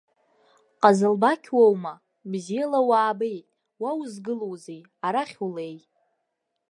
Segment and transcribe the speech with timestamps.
[0.81, 1.93] Ҟазылбақь уоума,
[2.31, 3.47] бзиала уаабеит,
[3.81, 5.77] уа узгылоузеи, арахь улеи.